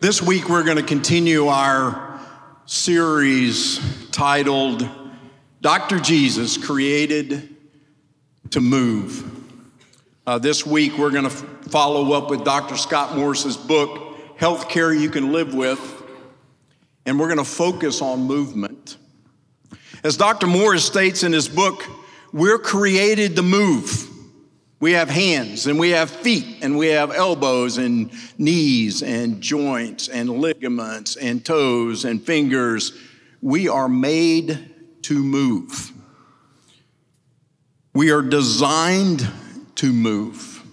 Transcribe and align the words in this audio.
This 0.00 0.22
week, 0.22 0.48
we're 0.48 0.62
going 0.62 0.76
to 0.76 0.84
continue 0.84 1.48
our 1.48 2.09
series 2.70 3.80
titled 4.12 4.88
Dr. 5.60 5.98
Jesus 5.98 6.56
Created 6.56 7.56
to 8.50 8.60
Move. 8.60 9.28
Uh, 10.24 10.38
this 10.38 10.64
week, 10.64 10.96
we're 10.96 11.10
going 11.10 11.24
to 11.24 11.32
f- 11.32 11.44
follow 11.62 12.12
up 12.12 12.30
with 12.30 12.44
Dr. 12.44 12.76
Scott 12.76 13.16
Morris's 13.16 13.56
book, 13.56 14.38
Healthcare 14.38 14.96
You 14.96 15.10
Can 15.10 15.32
Live 15.32 15.52
With, 15.52 15.80
and 17.06 17.18
we're 17.18 17.26
going 17.26 17.38
to 17.38 17.44
focus 17.44 18.00
on 18.00 18.20
movement. 18.20 18.98
As 20.04 20.16
Dr. 20.16 20.46
Morris 20.46 20.84
states 20.84 21.24
in 21.24 21.32
his 21.32 21.48
book, 21.48 21.84
we're 22.32 22.60
created 22.60 23.34
to 23.34 23.42
move. 23.42 24.08
We 24.80 24.92
have 24.92 25.10
hands 25.10 25.66
and 25.66 25.78
we 25.78 25.90
have 25.90 26.10
feet 26.10 26.62
and 26.62 26.78
we 26.78 26.88
have 26.88 27.12
elbows 27.12 27.76
and 27.76 28.10
knees 28.38 29.02
and 29.02 29.42
joints 29.42 30.08
and 30.08 30.30
ligaments 30.30 31.16
and 31.16 31.44
toes 31.44 32.06
and 32.06 32.22
fingers. 32.22 32.94
We 33.42 33.68
are 33.68 33.88
made 33.90 34.74
to 35.02 35.22
move. 35.22 35.92
We 37.92 38.10
are 38.10 38.22
designed 38.22 39.28
to 39.76 39.92
move. 39.92 40.64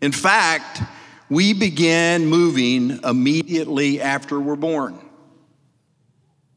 In 0.00 0.10
fact, 0.10 0.82
we 1.30 1.52
begin 1.52 2.26
moving 2.26 3.00
immediately 3.04 4.00
after 4.00 4.40
we're 4.40 4.56
born. 4.56 4.98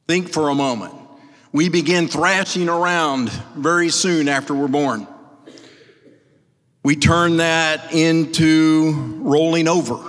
Think 0.08 0.34
for 0.34 0.50
a 0.50 0.56
moment. 0.56 0.96
We 1.52 1.70
begin 1.70 2.08
thrashing 2.08 2.70
around 2.70 3.30
very 3.56 3.90
soon 3.90 4.28
after 4.28 4.56
we're 4.56 4.68
born. 4.68 5.08
We 6.88 6.96
turn 6.96 7.36
that 7.36 7.94
into 7.94 8.94
rolling 9.20 9.68
over 9.68 10.00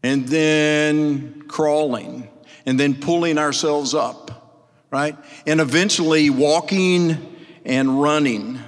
and 0.00 0.28
then 0.28 1.42
crawling 1.48 2.28
and 2.64 2.78
then 2.78 2.94
pulling 2.94 3.36
ourselves 3.36 3.94
up, 3.94 4.70
right? 4.92 5.16
And 5.44 5.60
eventually 5.60 6.30
walking 6.30 7.36
and 7.64 8.00
running. 8.00 8.60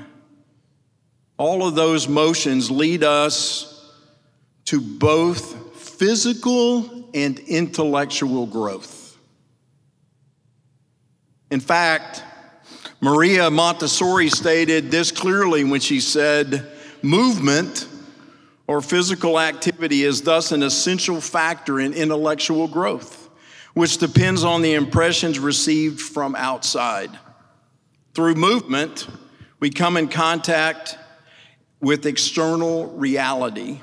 All 1.37 1.65
of 1.69 1.77
those 1.77 2.09
motions 2.09 2.69
lead 2.69 3.05
us 3.05 3.89
to 4.65 4.81
both 4.81 5.77
physical 5.81 7.09
and 7.15 7.39
intellectual 7.39 8.45
growth. 8.45 9.17
In 11.49 11.61
fact, 11.61 12.25
Maria 13.07 13.49
Montessori 13.49 14.29
stated 14.29 14.91
this 14.91 15.13
clearly 15.13 15.63
when 15.63 15.79
she 15.79 16.01
said, 16.01 16.73
Movement 17.03 17.87
or 18.67 18.81
physical 18.81 19.39
activity 19.39 20.03
is 20.03 20.23
thus 20.23 20.51
an 20.51 20.65
essential 20.65 21.21
factor 21.21 21.79
in 21.79 21.95
intellectual 21.95 22.67
growth, 22.67 23.31
which 23.75 23.99
depends 23.99 24.43
on 24.43 24.61
the 24.61 24.75
impressions 24.75 25.39
received 25.39 26.01
from 26.01 26.35
outside. 26.35 27.17
Through 28.13 28.35
movement, 28.35 29.07
we 29.61 29.71
come 29.71 29.97
in 29.97 30.09
contact 30.09 30.99
with 31.81 32.07
external 32.07 32.89
reality, 32.89 33.83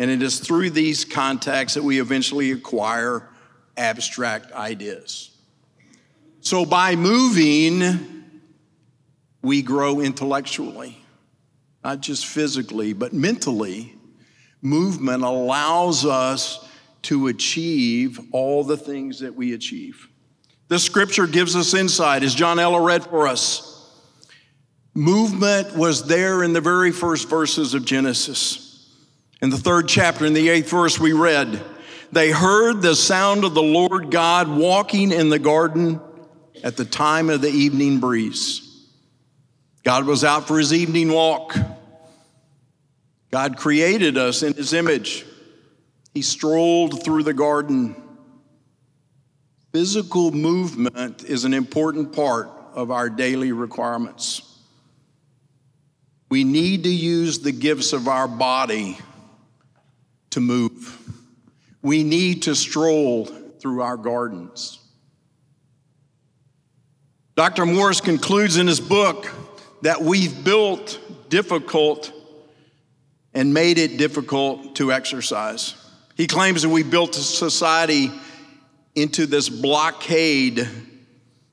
and 0.00 0.10
it 0.10 0.20
is 0.20 0.40
through 0.40 0.70
these 0.70 1.04
contacts 1.04 1.74
that 1.74 1.84
we 1.84 2.00
eventually 2.00 2.50
acquire 2.50 3.28
abstract 3.76 4.50
ideas. 4.50 5.30
So, 6.40 6.66
by 6.66 6.96
moving, 6.96 8.17
we 9.42 9.62
grow 9.62 10.00
intellectually, 10.00 11.04
not 11.84 12.00
just 12.00 12.26
physically, 12.26 12.92
but 12.92 13.12
mentally. 13.12 13.94
Movement 14.60 15.22
allows 15.22 16.04
us 16.04 16.68
to 17.02 17.28
achieve 17.28 18.20
all 18.32 18.64
the 18.64 18.76
things 18.76 19.20
that 19.20 19.34
we 19.34 19.54
achieve. 19.54 20.08
The 20.68 20.78
scripture 20.78 21.26
gives 21.26 21.56
us 21.56 21.72
insight, 21.74 22.22
as 22.22 22.34
John 22.34 22.58
Ella 22.58 22.80
read 22.80 23.04
for 23.04 23.26
us. 23.26 23.64
Movement 24.94 25.76
was 25.76 26.06
there 26.06 26.42
in 26.42 26.52
the 26.52 26.60
very 26.60 26.90
first 26.90 27.28
verses 27.28 27.72
of 27.72 27.84
Genesis. 27.84 28.92
In 29.40 29.50
the 29.50 29.56
third 29.56 29.86
chapter, 29.88 30.26
in 30.26 30.34
the 30.34 30.48
eighth 30.48 30.70
verse, 30.70 30.98
we 30.98 31.12
read, 31.12 31.62
They 32.10 32.30
heard 32.30 32.82
the 32.82 32.96
sound 32.96 33.44
of 33.44 33.54
the 33.54 33.62
Lord 33.62 34.10
God 34.10 34.48
walking 34.48 35.12
in 35.12 35.28
the 35.28 35.38
garden 35.38 36.00
at 36.64 36.76
the 36.76 36.84
time 36.84 37.30
of 37.30 37.40
the 37.40 37.48
evening 37.48 38.00
breeze. 38.00 38.67
God 39.88 40.04
was 40.04 40.22
out 40.22 40.46
for 40.46 40.58
his 40.58 40.74
evening 40.74 41.10
walk. 41.10 41.56
God 43.30 43.56
created 43.56 44.18
us 44.18 44.42
in 44.42 44.52
his 44.52 44.74
image. 44.74 45.24
He 46.12 46.20
strolled 46.20 47.02
through 47.02 47.22
the 47.22 47.32
garden. 47.32 47.96
Physical 49.72 50.30
movement 50.30 51.24
is 51.24 51.46
an 51.46 51.54
important 51.54 52.12
part 52.12 52.50
of 52.74 52.90
our 52.90 53.08
daily 53.08 53.52
requirements. 53.52 54.58
We 56.28 56.44
need 56.44 56.82
to 56.82 56.90
use 56.90 57.38
the 57.38 57.52
gifts 57.52 57.94
of 57.94 58.08
our 58.08 58.28
body 58.28 58.98
to 60.32 60.40
move. 60.40 60.98
We 61.80 62.04
need 62.04 62.42
to 62.42 62.54
stroll 62.54 63.24
through 63.24 63.80
our 63.80 63.96
gardens. 63.96 64.80
Dr. 67.36 67.64
Morris 67.64 68.02
concludes 68.02 68.58
in 68.58 68.66
his 68.66 68.80
book 68.80 69.26
that 69.82 70.02
we've 70.02 70.44
built 70.44 71.00
difficult 71.28 72.12
and 73.34 73.52
made 73.54 73.78
it 73.78 73.98
difficult 73.98 74.76
to 74.76 74.92
exercise. 74.92 75.74
He 76.16 76.26
claims 76.26 76.62
that 76.62 76.68
we 76.68 76.82
built 76.82 77.16
a 77.16 77.20
society 77.20 78.10
into 78.94 79.26
this 79.26 79.48
blockade 79.48 80.68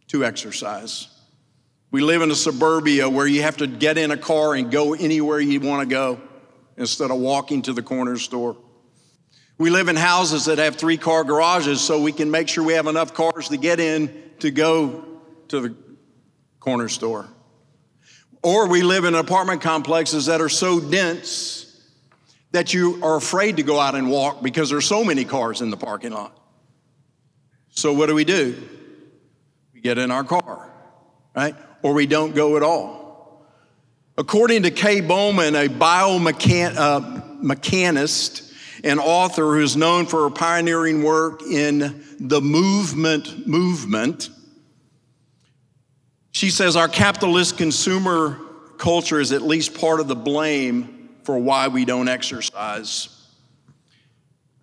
to 0.08 0.26
exercise. 0.26 1.08
We 1.92 2.02
live 2.02 2.22
in 2.22 2.32
a 2.32 2.36
suburbia 2.36 3.10
where 3.10 3.28
you 3.28 3.44
have 3.44 3.58
to 3.58 3.68
get 3.68 3.98
in 3.98 4.12
a 4.12 4.18
car 4.18 4.56
and 4.56 4.72
go 4.72 4.94
anywhere 4.94 5.40
you 5.40 5.60
want 5.60 5.88
to 5.88 5.94
go 5.94 6.20
instead 6.78 7.12
of 7.12 7.18
walking 7.18 7.62
to 7.64 7.74
the 7.74 7.84
corner 7.84 8.18
store. 8.18 8.58
We 9.58 9.70
live 9.70 9.88
in 9.88 9.96
houses 9.96 10.46
that 10.46 10.58
have 10.58 10.76
three 10.76 10.98
car 10.98 11.24
garages 11.24 11.80
so 11.80 12.02
we 12.02 12.12
can 12.12 12.30
make 12.30 12.50
sure 12.50 12.64
we 12.64 12.74
have 12.74 12.88
enough 12.88 13.14
cars 13.14 13.50
to 13.50 13.58
get 13.58 13.80
in 13.80 14.24
to 14.40 14.52
go 14.52 15.06
to 15.50 15.62
the 15.62 15.76
corner 16.60 16.90
store. 16.90 17.30
Or 18.46 18.68
we 18.68 18.84
live 18.84 19.06
in 19.06 19.16
apartment 19.16 19.62
complexes 19.62 20.28
that 20.28 20.40
are 20.40 20.50
so 20.50 20.80
dense 20.80 21.82
that 22.52 22.76
you 22.76 23.04
are 23.04 23.16
afraid 23.16 23.58
to 23.58 23.64
go 23.64 23.80
out 23.80 23.96
and 23.96 24.08
walk 24.08 24.44
because 24.44 24.70
there's 24.70 24.86
so 24.86 25.04
many 25.04 25.26
cars 25.26 25.62
in 25.62 25.72
the 25.72 25.78
parking 25.78 26.12
lot. 26.12 26.38
So 27.72 27.92
what 27.92 28.06
do 28.06 28.14
we 28.14 28.24
do? 28.24 28.56
We 29.74 29.82
get 29.82 29.98
in 29.98 30.12
our 30.12 30.24
car, 30.24 30.72
right? 31.36 31.56
Or 31.82 31.94
we 31.94 32.06
don't 32.06 32.36
go 32.36 32.56
at 32.56 32.62
all. 32.62 33.48
According 34.16 34.62
to 34.62 34.70
Kay 34.70 35.02
Bowman, 35.02 35.56
a 35.56 35.68
biomechanist 35.68 36.78
uh, 38.42 38.88
and 38.88 39.00
author 39.00 39.56
who's 39.56 39.76
known 39.76 40.06
for 40.06 40.22
her 40.22 40.30
pioneering 40.30 41.02
work 41.02 41.42
in 41.42 42.06
the 42.20 42.42
movement 42.42 43.48
movement, 43.48 44.30
she 46.36 46.50
says 46.50 46.76
our 46.76 46.90
capitalist 46.90 47.58
consumer 47.58 48.38
culture 48.78 49.22
is 49.22 49.32
at 49.32 49.42
least 49.42 49.74
part 49.74 50.02
of 50.02 50.10
the 50.10 50.18
blame 50.18 51.08
for 51.24 51.38
why 51.40 51.70
we 51.70 51.86
don't 51.86 52.10
exercise. 52.10 53.08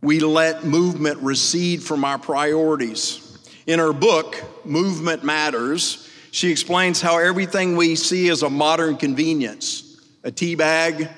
We 0.02 0.20
let 0.20 0.64
movement 0.64 1.20
recede 1.20 1.82
from 1.82 2.04
our 2.04 2.18
priorities. 2.18 3.38
In 3.66 3.78
her 3.78 3.94
book, 3.94 4.36
Movement 4.66 5.24
Matters, 5.24 6.10
She 6.30 6.50
explains 6.50 7.00
how 7.00 7.16
everything 7.16 7.74
we 7.74 7.96
see 7.96 8.28
is 8.28 8.42
a 8.42 8.50
modern 8.50 8.98
convenience 8.98 9.98
a 10.24 10.30
tea 10.30 10.54
bag, 10.54 11.08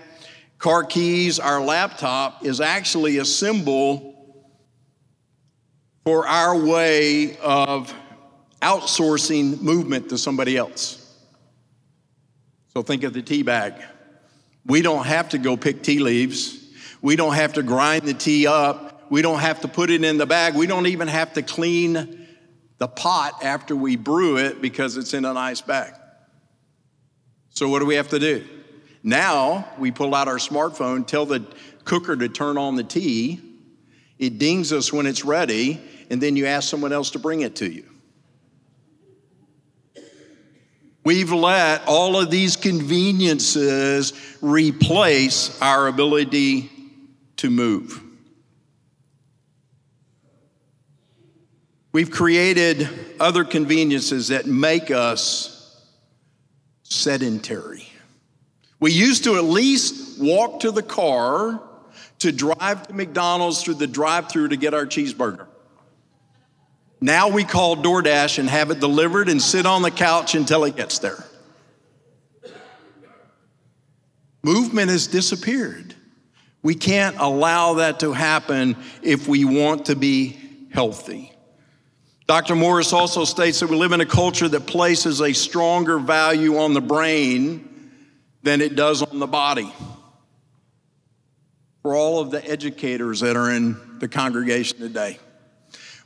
car 0.58 0.84
keys, 0.84 1.40
our 1.40 1.60
laptop 1.60 2.44
is 2.44 2.60
actually 2.60 3.18
a 3.18 3.24
symbol 3.24 4.38
for 6.04 6.28
our 6.28 6.56
way 6.56 7.36
of 7.38 7.92
outsourcing 8.64 9.60
movement 9.60 10.08
to 10.08 10.18
somebody 10.18 10.56
else. 10.56 11.00
So 12.72 12.82
think 12.82 13.04
of 13.04 13.12
the 13.12 13.22
tea 13.22 13.42
bag. 13.42 13.74
We 14.64 14.80
don't 14.80 15.04
have 15.04 15.28
to 15.30 15.38
go 15.38 15.56
pick 15.56 15.82
tea 15.82 15.98
leaves. 15.98 16.60
We 17.02 17.16
don't 17.16 17.34
have 17.34 17.52
to 17.54 17.62
grind 17.62 18.04
the 18.04 18.14
tea 18.14 18.46
up. 18.46 19.10
We 19.10 19.20
don't 19.20 19.40
have 19.40 19.60
to 19.60 19.68
put 19.68 19.90
it 19.90 20.02
in 20.02 20.16
the 20.16 20.24
bag. 20.24 20.54
We 20.54 20.66
don't 20.66 20.86
even 20.86 21.08
have 21.08 21.34
to 21.34 21.42
clean 21.42 22.26
the 22.78 22.88
pot 22.88 23.44
after 23.44 23.76
we 23.76 23.96
brew 23.96 24.38
it 24.38 24.62
because 24.62 24.96
it's 24.96 25.12
in 25.12 25.26
a 25.26 25.34
nice 25.34 25.60
bag. 25.60 25.92
So, 27.50 27.68
what 27.68 27.80
do 27.80 27.86
we 27.86 27.96
have 27.96 28.08
to 28.08 28.18
do? 28.18 28.44
Now 29.02 29.68
we 29.78 29.90
pull 29.90 30.14
out 30.14 30.26
our 30.26 30.38
smartphone, 30.38 31.06
tell 31.06 31.26
the 31.26 31.44
cooker 31.84 32.16
to 32.16 32.28
turn 32.28 32.56
on 32.56 32.76
the 32.76 32.82
tea. 32.82 33.40
It 34.18 34.38
dings 34.38 34.72
us 34.72 34.92
when 34.92 35.06
it's 35.06 35.24
ready, 35.24 35.80
and 36.08 36.20
then 36.20 36.36
you 36.36 36.46
ask 36.46 36.68
someone 36.68 36.92
else 36.92 37.10
to 37.10 37.18
bring 37.18 37.42
it 37.42 37.56
to 37.56 37.70
you. 37.70 37.84
We've 41.04 41.32
let 41.32 41.86
all 41.86 42.18
of 42.18 42.30
these 42.30 42.56
conveniences 42.56 44.14
replace 44.40 45.60
our 45.60 45.86
ability 45.86 46.70
to 47.36 47.50
move. 47.50 48.00
We've 51.92 52.10
created 52.10 52.88
other 53.20 53.44
conveniences 53.44 54.28
that 54.28 54.46
make 54.46 54.90
us 54.90 55.84
sedentary. 56.82 57.86
We 58.80 58.92
used 58.92 59.24
to 59.24 59.36
at 59.36 59.44
least 59.44 60.18
walk 60.20 60.60
to 60.60 60.70
the 60.70 60.82
car 60.82 61.62
to 62.20 62.32
drive 62.32 62.88
to 62.88 62.94
McDonald's 62.94 63.62
through 63.62 63.74
the 63.74 63.86
drive 63.86 64.30
through 64.30 64.48
to 64.48 64.56
get 64.56 64.72
our 64.72 64.86
cheeseburger. 64.86 65.46
Now 67.04 67.28
we 67.28 67.44
call 67.44 67.76
DoorDash 67.76 68.38
and 68.38 68.48
have 68.48 68.70
it 68.70 68.80
delivered 68.80 69.28
and 69.28 69.42
sit 69.42 69.66
on 69.66 69.82
the 69.82 69.90
couch 69.90 70.34
until 70.34 70.64
it 70.64 70.74
gets 70.74 71.00
there. 71.00 71.22
Movement 74.42 74.90
has 74.90 75.06
disappeared. 75.06 75.94
We 76.62 76.74
can't 76.74 77.16
allow 77.18 77.74
that 77.74 78.00
to 78.00 78.14
happen 78.14 78.78
if 79.02 79.28
we 79.28 79.44
want 79.44 79.84
to 79.86 79.96
be 79.96 80.38
healthy. 80.72 81.30
Dr. 82.26 82.56
Morris 82.56 82.94
also 82.94 83.26
states 83.26 83.60
that 83.60 83.68
we 83.68 83.76
live 83.76 83.92
in 83.92 84.00
a 84.00 84.06
culture 84.06 84.48
that 84.48 84.66
places 84.66 85.20
a 85.20 85.34
stronger 85.34 85.98
value 85.98 86.56
on 86.56 86.72
the 86.72 86.80
brain 86.80 87.68
than 88.44 88.62
it 88.62 88.76
does 88.76 89.02
on 89.02 89.18
the 89.18 89.26
body. 89.26 89.70
For 91.82 91.94
all 91.94 92.20
of 92.20 92.30
the 92.30 92.42
educators 92.50 93.20
that 93.20 93.36
are 93.36 93.50
in 93.50 93.98
the 93.98 94.08
congregation 94.08 94.78
today, 94.78 95.18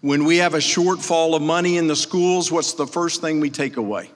when 0.00 0.24
we 0.24 0.38
have 0.38 0.54
a 0.54 0.58
shortfall 0.58 1.34
of 1.34 1.42
money 1.42 1.76
in 1.76 1.86
the 1.86 1.96
schools, 1.96 2.52
what's 2.52 2.74
the 2.74 2.86
first 2.86 3.20
thing 3.20 3.40
we 3.40 3.50
take 3.50 3.76
away? 3.76 4.10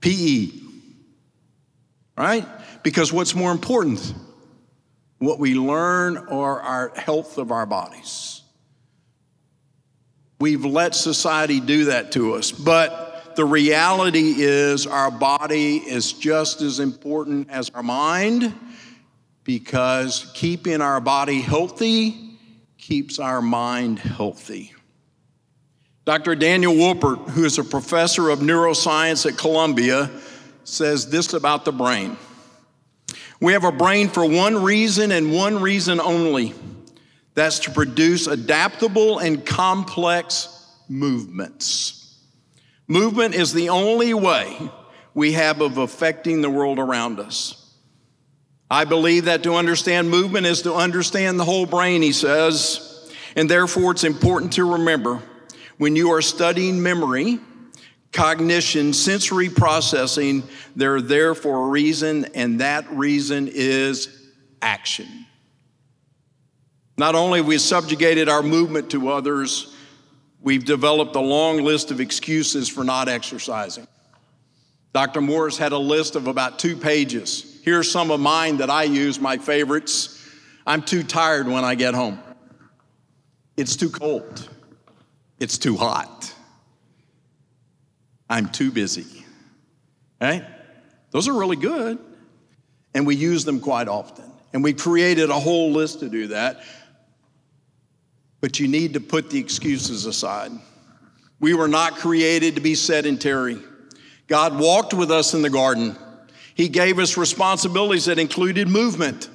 PE. 0.00 0.48
Right? 2.16 2.46
Because 2.82 3.12
what's 3.12 3.34
more 3.34 3.52
important? 3.52 4.14
What 5.18 5.38
we 5.38 5.54
learn 5.54 6.16
or 6.16 6.62
our 6.62 6.92
health 6.96 7.38
of 7.38 7.52
our 7.52 7.66
bodies. 7.66 8.42
We've 10.40 10.64
let 10.64 10.94
society 10.94 11.60
do 11.60 11.86
that 11.86 12.12
to 12.12 12.34
us, 12.34 12.52
but 12.52 13.34
the 13.34 13.44
reality 13.44 14.34
is 14.38 14.86
our 14.86 15.10
body 15.10 15.76
is 15.76 16.12
just 16.12 16.60
as 16.60 16.78
important 16.80 17.50
as 17.50 17.70
our 17.70 17.82
mind 17.82 18.54
because 19.44 20.30
keeping 20.34 20.80
our 20.80 21.00
body 21.00 21.40
healthy 21.40 22.27
keeps 22.88 23.18
our 23.18 23.42
mind 23.42 23.98
healthy. 23.98 24.72
Dr. 26.06 26.34
Daniel 26.34 26.72
Wolpert, 26.72 27.28
who 27.28 27.44
is 27.44 27.58
a 27.58 27.64
professor 27.64 28.30
of 28.30 28.38
neuroscience 28.38 29.30
at 29.30 29.36
Columbia, 29.36 30.10
says 30.64 31.10
this 31.10 31.34
about 31.34 31.66
the 31.66 31.72
brain. 31.72 32.16
We 33.42 33.52
have 33.52 33.64
a 33.64 33.72
brain 33.72 34.08
for 34.08 34.24
one 34.24 34.62
reason 34.62 35.12
and 35.12 35.34
one 35.34 35.60
reason 35.60 36.00
only 36.00 36.54
that's 37.34 37.58
to 37.60 37.72
produce 37.72 38.26
adaptable 38.26 39.18
and 39.18 39.44
complex 39.44 40.48
movements. 40.88 42.16
Movement 42.86 43.34
is 43.34 43.52
the 43.52 43.68
only 43.68 44.14
way 44.14 44.56
we 45.12 45.32
have 45.32 45.60
of 45.60 45.76
affecting 45.76 46.40
the 46.40 46.48
world 46.48 46.78
around 46.78 47.20
us. 47.20 47.57
I 48.70 48.84
believe 48.84 49.24
that 49.24 49.42
to 49.44 49.54
understand 49.54 50.10
movement 50.10 50.46
is 50.46 50.62
to 50.62 50.74
understand 50.74 51.40
the 51.40 51.44
whole 51.44 51.66
brain, 51.66 52.02
he 52.02 52.12
says, 52.12 53.10
and 53.34 53.48
therefore 53.48 53.92
it's 53.92 54.04
important 54.04 54.52
to 54.54 54.72
remember 54.72 55.22
when 55.78 55.96
you 55.96 56.10
are 56.10 56.20
studying 56.20 56.82
memory, 56.82 57.38
cognition, 58.12 58.92
sensory 58.92 59.48
processing, 59.48 60.42
they're 60.76 61.00
there 61.00 61.34
for 61.34 61.66
a 61.66 61.68
reason, 61.68 62.26
and 62.34 62.60
that 62.60 62.90
reason 62.90 63.48
is 63.50 64.30
action. 64.60 65.06
Not 66.98 67.14
only 67.14 67.38
have 67.38 67.46
we 67.46 67.58
subjugated 67.58 68.28
our 68.28 68.42
movement 68.42 68.90
to 68.90 69.08
others, 69.08 69.74
we've 70.42 70.64
developed 70.64 71.14
a 71.14 71.20
long 71.20 71.62
list 71.62 71.92
of 71.92 72.00
excuses 72.00 72.68
for 72.68 72.82
not 72.82 73.08
exercising. 73.08 73.86
Dr. 74.92 75.20
Morris 75.20 75.56
had 75.56 75.70
a 75.70 75.78
list 75.78 76.16
of 76.16 76.26
about 76.26 76.58
two 76.58 76.76
pages. 76.76 77.47
Here's 77.68 77.90
some 77.90 78.10
of 78.10 78.18
mine 78.18 78.56
that 78.56 78.70
I 78.70 78.84
use, 78.84 79.20
my 79.20 79.36
favorites. 79.36 80.26
I'm 80.66 80.80
too 80.80 81.02
tired 81.02 81.46
when 81.46 81.64
I 81.64 81.74
get 81.74 81.92
home. 81.92 82.18
It's 83.58 83.76
too 83.76 83.90
cold. 83.90 84.48
It's 85.38 85.58
too 85.58 85.76
hot. 85.76 86.34
I'm 88.30 88.48
too 88.48 88.70
busy. 88.70 89.22
Right? 90.18 90.46
Those 91.10 91.28
are 91.28 91.34
really 91.34 91.56
good. 91.56 91.98
And 92.94 93.06
we 93.06 93.16
use 93.16 93.44
them 93.44 93.60
quite 93.60 93.86
often. 93.86 94.24
And 94.54 94.64
we 94.64 94.72
created 94.72 95.28
a 95.28 95.38
whole 95.38 95.70
list 95.70 96.00
to 96.00 96.08
do 96.08 96.28
that. 96.28 96.62
But 98.40 98.58
you 98.58 98.66
need 98.66 98.94
to 98.94 99.00
put 99.00 99.28
the 99.28 99.38
excuses 99.38 100.06
aside. 100.06 100.52
We 101.38 101.52
were 101.52 101.68
not 101.68 101.96
created 101.96 102.54
to 102.54 102.62
be 102.62 102.74
sedentary. 102.74 103.58
God 104.26 104.58
walked 104.58 104.94
with 104.94 105.10
us 105.10 105.34
in 105.34 105.42
the 105.42 105.50
garden. 105.50 105.98
He 106.58 106.68
gave 106.68 106.98
us 106.98 107.16
responsibilities 107.16 108.06
that 108.06 108.18
included 108.18 108.66
movement, 108.68 109.30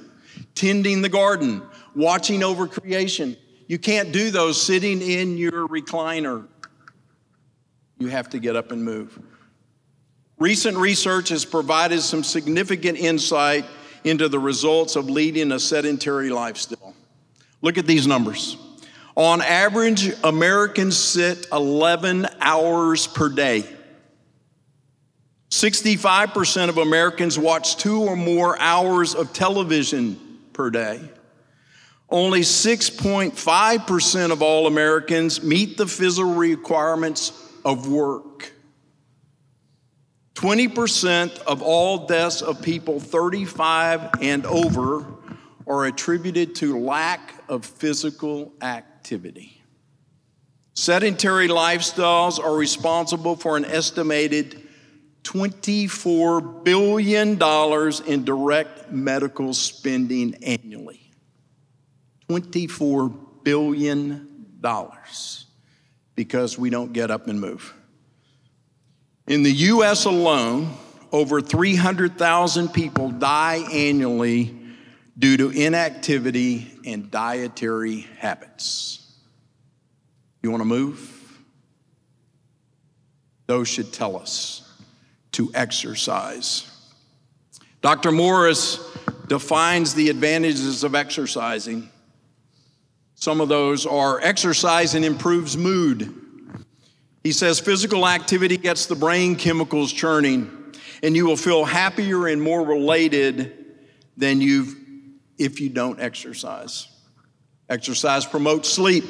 tending 0.54 1.00
the 1.00 1.08
garden, 1.08 1.62
watching 1.96 2.42
over 2.42 2.66
creation. 2.68 3.34
You 3.66 3.78
can't 3.78 4.12
do 4.12 4.30
those 4.30 4.60
sitting 4.60 5.00
in 5.00 5.38
your 5.38 5.66
recliner. 5.66 6.46
You 7.98 8.08
have 8.08 8.28
to 8.28 8.38
get 8.38 8.56
up 8.56 8.72
and 8.72 8.84
move. 8.84 9.18
Recent 10.38 10.76
research 10.76 11.30
has 11.30 11.46
provided 11.46 12.02
some 12.02 12.22
significant 12.22 12.98
insight 12.98 13.64
into 14.04 14.28
the 14.28 14.38
results 14.38 14.94
of 14.94 15.08
leading 15.08 15.50
a 15.52 15.58
sedentary 15.58 16.28
lifestyle. 16.28 16.94
Look 17.62 17.78
at 17.78 17.86
these 17.86 18.06
numbers. 18.06 18.58
On 19.16 19.40
average, 19.40 20.12
Americans 20.22 20.98
sit 20.98 21.46
11 21.50 22.26
hours 22.42 23.06
per 23.06 23.30
day. 23.30 23.64
65% 25.54 26.68
of 26.68 26.78
Americans 26.78 27.38
watch 27.38 27.76
two 27.76 28.02
or 28.02 28.16
more 28.16 28.60
hours 28.60 29.14
of 29.14 29.32
television 29.32 30.18
per 30.52 30.68
day. 30.68 31.00
Only 32.10 32.40
6.5% 32.40 34.32
of 34.32 34.42
all 34.42 34.66
Americans 34.66 35.44
meet 35.44 35.76
the 35.76 35.86
physical 35.86 36.34
requirements 36.34 37.32
of 37.64 37.86
work. 37.86 38.52
20% 40.34 41.38
of 41.42 41.62
all 41.62 42.08
deaths 42.08 42.42
of 42.42 42.60
people 42.60 42.98
35 42.98 44.10
and 44.20 44.44
over 44.46 45.06
are 45.68 45.84
attributed 45.84 46.56
to 46.56 46.80
lack 46.80 47.32
of 47.48 47.64
physical 47.64 48.52
activity. 48.60 49.62
Sedentary 50.72 51.46
lifestyles 51.46 52.40
are 52.42 52.56
responsible 52.56 53.36
for 53.36 53.56
an 53.56 53.64
estimated 53.64 54.63
$24 55.24 56.64
billion 56.64 57.32
in 58.06 58.24
direct 58.24 58.90
medical 58.90 59.52
spending 59.52 60.36
annually. 60.44 61.10
$24 62.28 63.14
billion 63.42 64.28
because 66.14 66.58
we 66.58 66.70
don't 66.70 66.92
get 66.92 67.10
up 67.10 67.26
and 67.26 67.40
move. 67.40 67.74
In 69.26 69.42
the 69.42 69.52
US 69.52 70.04
alone, 70.04 70.72
over 71.10 71.40
300,000 71.40 72.68
people 72.68 73.10
die 73.10 73.64
annually 73.72 74.56
due 75.18 75.36
to 75.36 75.50
inactivity 75.50 76.70
and 76.86 77.10
dietary 77.10 78.00
habits. 78.18 79.00
You 80.42 80.50
want 80.50 80.60
to 80.60 80.66
move? 80.66 81.14
those 83.46 83.68
should 83.68 83.92
tell 83.92 84.16
us 84.16 84.63
to 85.34 85.50
exercise. 85.54 86.70
Dr. 87.82 88.12
Morris 88.12 88.80
defines 89.26 89.94
the 89.94 90.08
advantages 90.08 90.84
of 90.84 90.94
exercising. 90.94 91.90
Some 93.14 93.40
of 93.40 93.48
those 93.48 93.84
are 93.84 94.20
exercise 94.20 94.94
and 94.94 95.04
improves 95.04 95.56
mood. 95.56 96.14
He 97.22 97.32
says 97.32 97.58
physical 97.58 98.06
activity 98.06 98.56
gets 98.56 98.86
the 98.86 98.94
brain 98.94 99.36
chemicals 99.36 99.92
churning, 99.92 100.50
and 101.02 101.16
you 101.16 101.26
will 101.26 101.36
feel 101.36 101.64
happier 101.64 102.26
and 102.26 102.40
more 102.40 102.64
related 102.64 103.52
than 104.16 104.40
you've 104.40 104.76
if 105.36 105.60
you 105.60 105.68
don't 105.68 106.00
exercise. 106.00 106.88
Exercise 107.68 108.24
promotes 108.24 108.68
sleep. 108.68 109.04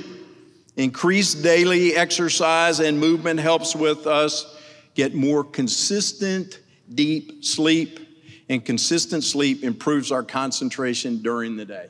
Increased 0.77 1.43
daily 1.43 1.95
exercise 1.95 2.81
and 2.81 2.99
movement 2.99 3.41
helps 3.41 3.77
with 3.77 4.07
us 4.07 4.54
get 4.95 5.15
more 5.15 5.45
consistent, 5.45 6.61
deep 6.93 7.45
sleep, 7.45 8.01
and 8.49 8.65
consistent 8.65 9.25
sleep 9.25 9.63
improves 9.65 10.13
our 10.13 10.23
concentration 10.23 11.23
during 11.23 11.57
the 11.57 11.65
day. 11.65 11.89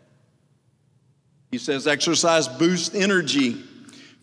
He 1.51 1.59
says 1.59 1.87
exercise 1.87 2.49
boosts 2.49 2.95
energy. 2.95 3.63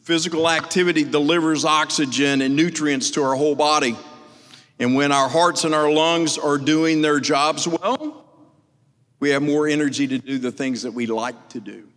Physical 0.01 0.49
activity 0.49 1.03
delivers 1.03 1.63
oxygen 1.63 2.41
and 2.41 2.55
nutrients 2.55 3.11
to 3.11 3.23
our 3.23 3.35
whole 3.35 3.55
body. 3.55 3.95
And 4.79 4.95
when 4.95 5.11
our 5.11 5.29
hearts 5.29 5.63
and 5.63 5.75
our 5.75 5.91
lungs 5.91 6.37
are 6.37 6.57
doing 6.57 7.01
their 7.01 7.19
jobs 7.19 7.67
well, 7.67 8.25
we 9.19 9.29
have 9.29 9.43
more 9.43 9.67
energy 9.67 10.07
to 10.07 10.17
do 10.17 10.39
the 10.39 10.51
things 10.51 10.81
that 10.81 10.91
we 10.91 11.05
like 11.05 11.49
to 11.49 11.59
do. 11.59 11.87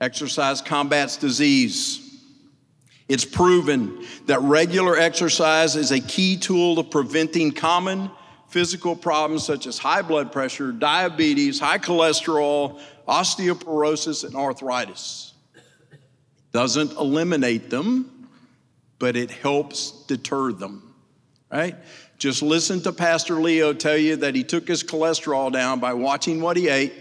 Exercise 0.00 0.62
combats 0.62 1.16
disease. 1.18 2.03
It's 3.08 3.24
proven 3.24 4.04
that 4.26 4.40
regular 4.40 4.96
exercise 4.96 5.76
is 5.76 5.90
a 5.90 6.00
key 6.00 6.36
tool 6.36 6.76
to 6.76 6.82
preventing 6.82 7.52
common 7.52 8.10
physical 8.48 8.96
problems 8.96 9.44
such 9.44 9.66
as 9.66 9.78
high 9.78 10.00
blood 10.00 10.32
pressure, 10.32 10.72
diabetes, 10.72 11.58
high 11.58 11.78
cholesterol, 11.78 12.80
osteoporosis, 13.06 14.24
and 14.24 14.36
arthritis. 14.36 15.34
Doesn't 16.52 16.92
eliminate 16.92 17.68
them, 17.68 18.28
but 18.98 19.16
it 19.16 19.30
helps 19.30 20.04
deter 20.06 20.52
them, 20.52 20.94
right? 21.50 21.74
Just 22.16 22.42
listen 22.42 22.80
to 22.82 22.92
Pastor 22.92 23.34
Leo 23.34 23.72
tell 23.72 23.96
you 23.96 24.16
that 24.16 24.34
he 24.34 24.44
took 24.44 24.68
his 24.68 24.82
cholesterol 24.82 25.52
down 25.52 25.80
by 25.80 25.92
watching 25.92 26.40
what 26.40 26.56
he 26.56 26.68
ate 26.68 26.94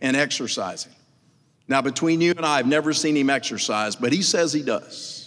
and 0.00 0.14
exercising. 0.14 0.92
Now, 1.66 1.82
between 1.82 2.20
you 2.20 2.32
and 2.36 2.46
I, 2.46 2.58
I've 2.58 2.66
never 2.66 2.92
seen 2.92 3.16
him 3.16 3.28
exercise, 3.28 3.96
but 3.96 4.12
he 4.12 4.22
says 4.22 4.52
he 4.52 4.62
does. 4.62 5.17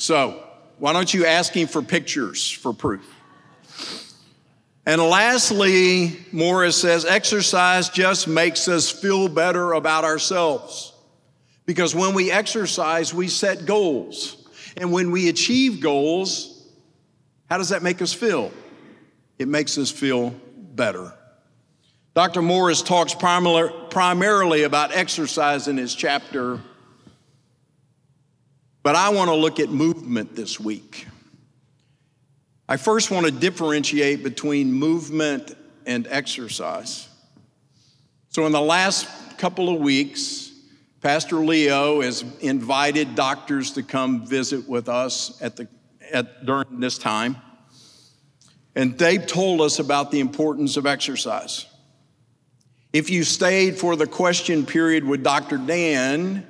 So, 0.00 0.40
why 0.78 0.92
don't 0.92 1.12
you 1.12 1.26
ask 1.26 1.52
him 1.52 1.66
for 1.66 1.82
pictures 1.82 2.48
for 2.48 2.72
proof? 2.72 3.04
And 4.86 5.02
lastly, 5.02 6.16
Morris 6.30 6.80
says 6.80 7.04
exercise 7.04 7.88
just 7.88 8.28
makes 8.28 8.68
us 8.68 8.92
feel 8.92 9.28
better 9.28 9.72
about 9.72 10.04
ourselves. 10.04 10.92
Because 11.66 11.96
when 11.96 12.14
we 12.14 12.30
exercise, 12.30 13.12
we 13.12 13.26
set 13.26 13.66
goals. 13.66 14.48
And 14.76 14.92
when 14.92 15.10
we 15.10 15.28
achieve 15.28 15.80
goals, 15.80 16.64
how 17.50 17.58
does 17.58 17.70
that 17.70 17.82
make 17.82 18.00
us 18.00 18.12
feel? 18.12 18.52
It 19.36 19.48
makes 19.48 19.78
us 19.78 19.90
feel 19.90 20.30
better. 20.56 21.12
Dr. 22.14 22.40
Morris 22.40 22.82
talks 22.82 23.14
primarily 23.14 24.62
about 24.62 24.94
exercise 24.94 25.66
in 25.66 25.76
his 25.76 25.92
chapter, 25.92 26.60
but 28.88 28.96
I 28.96 29.10
want 29.10 29.28
to 29.28 29.34
look 29.34 29.60
at 29.60 29.68
movement 29.68 30.34
this 30.34 30.58
week. 30.58 31.06
I 32.66 32.78
first 32.78 33.10
want 33.10 33.26
to 33.26 33.30
differentiate 33.30 34.22
between 34.22 34.72
movement 34.72 35.54
and 35.84 36.06
exercise. 36.06 37.06
So, 38.30 38.46
in 38.46 38.52
the 38.52 38.62
last 38.62 39.36
couple 39.36 39.68
of 39.68 39.78
weeks, 39.78 40.50
Pastor 41.02 41.36
Leo 41.36 42.00
has 42.00 42.24
invited 42.40 43.14
doctors 43.14 43.72
to 43.72 43.82
come 43.82 44.26
visit 44.26 44.66
with 44.66 44.88
us 44.88 45.38
at 45.42 45.56
the, 45.56 45.68
at, 46.10 46.46
during 46.46 46.80
this 46.80 46.96
time. 46.96 47.36
And 48.74 48.96
they've 48.96 49.26
told 49.26 49.60
us 49.60 49.80
about 49.80 50.10
the 50.10 50.20
importance 50.20 50.78
of 50.78 50.86
exercise. 50.86 51.66
If 52.94 53.10
you 53.10 53.24
stayed 53.24 53.76
for 53.76 53.96
the 53.96 54.06
question 54.06 54.64
period 54.64 55.04
with 55.04 55.22
Dr. 55.22 55.58
Dan, 55.58 56.46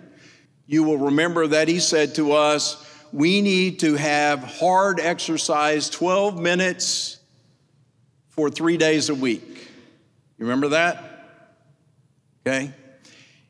you 0.69 0.85
will 0.85 0.99
remember 0.99 1.47
that 1.47 1.67
he 1.67 1.81
said 1.81 2.15
to 2.17 2.33
us, 2.33 2.85
we 3.11 3.41
need 3.41 3.81
to 3.81 3.95
have 3.95 4.41
hard 4.45 5.01
exercise 5.01 5.89
12 5.89 6.39
minutes 6.39 7.17
for 8.29 8.51
three 8.51 8.77
days 8.77 9.09
a 9.09 9.15
week. 9.15 9.67
You 10.37 10.45
remember 10.45 10.69
that? 10.69 11.03
Okay. 12.47 12.71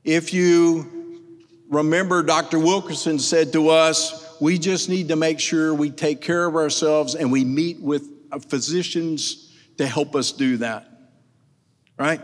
If 0.04 0.32
you 0.32 1.26
remember, 1.68 2.22
Dr. 2.22 2.60
Wilkerson 2.60 3.18
said 3.18 3.52
to 3.52 3.68
us, 3.68 4.36
we 4.40 4.56
just 4.56 4.88
need 4.88 5.08
to 5.08 5.16
make 5.16 5.40
sure 5.40 5.74
we 5.74 5.90
take 5.90 6.20
care 6.20 6.46
of 6.46 6.54
ourselves 6.54 7.16
and 7.16 7.32
we 7.32 7.44
meet 7.44 7.80
with 7.80 8.08
physicians 8.48 9.52
to 9.78 9.86
help 9.88 10.14
us 10.14 10.30
do 10.30 10.58
that. 10.58 10.88
Right? 11.98 12.20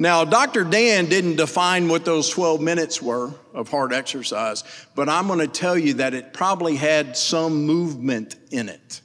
Now, 0.00 0.24
Dr. 0.24 0.64
Dan 0.64 1.10
didn't 1.10 1.36
define 1.36 1.86
what 1.86 2.06
those 2.06 2.30
12 2.30 2.62
minutes 2.62 3.02
were 3.02 3.34
of 3.52 3.68
hard 3.68 3.92
exercise, 3.92 4.64
but 4.94 5.10
I'm 5.10 5.26
going 5.26 5.40
to 5.40 5.46
tell 5.46 5.76
you 5.76 5.92
that 5.94 6.14
it 6.14 6.32
probably 6.32 6.74
had 6.76 7.18
some 7.18 7.66
movement 7.66 8.34
in 8.50 8.70
it. 8.70 9.02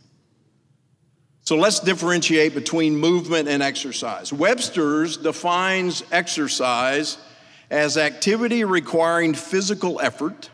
So 1.41 1.57
let's 1.57 1.81
differentiate 1.81 2.55
between 2.55 2.95
movement 2.95 3.49
and 3.49 3.61
exercise. 3.61 4.31
Webster's 4.31 5.17
defines 5.17 6.01
exercise 6.13 7.17
as 7.69 7.97
activity 7.97 8.63
requiring 8.63 9.33
physical 9.33 9.99
effort 9.99 10.49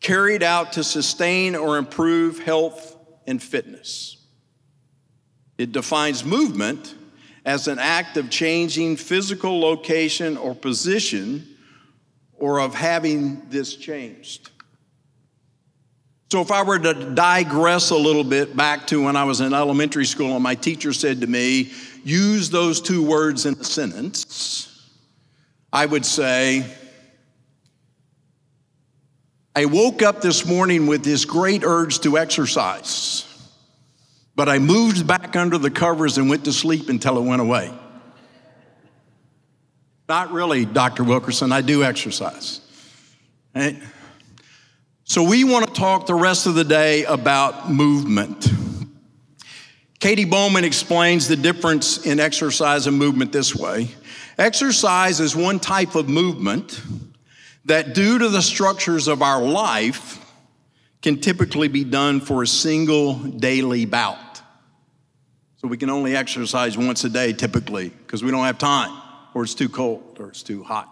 carried 0.00 0.44
out 0.44 0.74
to 0.74 0.84
sustain 0.84 1.56
or 1.56 1.78
improve 1.78 2.38
health 2.38 2.96
and 3.26 3.42
fitness. 3.42 4.18
It 5.58 5.72
defines 5.72 6.24
movement 6.24 6.94
as 7.44 7.68
an 7.68 7.78
act 7.78 8.16
of 8.16 8.30
changing 8.30 8.96
physical 8.96 9.60
location 9.60 10.36
or 10.36 10.54
position 10.54 11.46
or 12.34 12.60
of 12.60 12.74
having 12.74 13.48
this 13.50 13.76
changed. 13.76 14.50
So, 16.32 16.40
if 16.40 16.50
I 16.50 16.62
were 16.62 16.78
to 16.78 17.14
digress 17.14 17.90
a 17.90 17.96
little 17.96 18.24
bit 18.24 18.56
back 18.56 18.88
to 18.88 19.04
when 19.04 19.14
I 19.14 19.24
was 19.24 19.40
in 19.40 19.52
elementary 19.52 20.06
school 20.06 20.34
and 20.34 20.42
my 20.42 20.54
teacher 20.54 20.92
said 20.92 21.20
to 21.20 21.26
me, 21.26 21.70
use 22.02 22.50
those 22.50 22.80
two 22.80 23.06
words 23.06 23.46
in 23.46 23.54
a 23.54 23.64
sentence, 23.64 24.90
I 25.72 25.86
would 25.86 26.04
say, 26.04 26.64
I 29.54 29.66
woke 29.66 30.02
up 30.02 30.20
this 30.20 30.44
morning 30.44 30.88
with 30.88 31.04
this 31.04 31.24
great 31.24 31.62
urge 31.62 32.00
to 32.00 32.18
exercise. 32.18 33.33
But 34.36 34.48
I 34.48 34.58
moved 34.58 35.06
back 35.06 35.36
under 35.36 35.58
the 35.58 35.70
covers 35.70 36.18
and 36.18 36.28
went 36.28 36.44
to 36.44 36.52
sleep 36.52 36.88
until 36.88 37.18
it 37.18 37.22
went 37.22 37.40
away. 37.40 37.72
Not 40.08 40.32
really, 40.32 40.64
Dr. 40.64 41.04
Wilkerson. 41.04 41.52
I 41.52 41.60
do 41.60 41.84
exercise. 41.84 42.60
Right? 43.54 43.80
So, 45.04 45.22
we 45.22 45.44
want 45.44 45.66
to 45.66 45.72
talk 45.72 46.06
the 46.06 46.14
rest 46.14 46.46
of 46.46 46.54
the 46.54 46.64
day 46.64 47.04
about 47.04 47.70
movement. 47.70 48.48
Katy 50.00 50.24
Bowman 50.24 50.64
explains 50.64 51.28
the 51.28 51.36
difference 51.36 52.04
in 52.04 52.20
exercise 52.20 52.86
and 52.86 52.98
movement 52.98 53.32
this 53.32 53.54
way 53.54 53.88
exercise 54.38 55.20
is 55.20 55.36
one 55.36 55.60
type 55.60 55.94
of 55.94 56.08
movement 56.08 56.82
that, 57.64 57.94
due 57.94 58.18
to 58.18 58.28
the 58.28 58.42
structures 58.42 59.08
of 59.08 59.22
our 59.22 59.42
life, 59.42 60.23
can 61.04 61.20
typically 61.20 61.68
be 61.68 61.84
done 61.84 62.18
for 62.18 62.42
a 62.42 62.46
single 62.46 63.12
daily 63.12 63.84
bout. 63.84 64.40
So 65.56 65.68
we 65.68 65.76
can 65.76 65.90
only 65.90 66.16
exercise 66.16 66.78
once 66.78 67.04
a 67.04 67.10
day 67.10 67.34
typically 67.34 67.90
because 67.90 68.24
we 68.24 68.30
don't 68.30 68.46
have 68.46 68.56
time 68.56 69.02
or 69.34 69.42
it's 69.42 69.54
too 69.54 69.68
cold 69.68 70.16
or 70.18 70.28
it's 70.28 70.42
too 70.42 70.64
hot. 70.64 70.88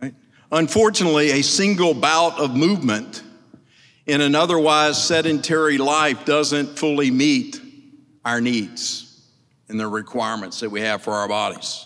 Right? 0.00 0.14
Unfortunately, 0.52 1.32
a 1.32 1.42
single 1.42 1.92
bout 1.92 2.38
of 2.38 2.54
movement 2.54 3.24
in 4.06 4.20
an 4.20 4.36
otherwise 4.36 5.02
sedentary 5.04 5.76
life 5.76 6.24
doesn't 6.24 6.78
fully 6.78 7.10
meet 7.10 7.60
our 8.24 8.40
needs 8.40 9.28
and 9.68 9.80
the 9.80 9.88
requirements 9.88 10.60
that 10.60 10.70
we 10.70 10.82
have 10.82 11.02
for 11.02 11.14
our 11.14 11.26
bodies. 11.26 11.84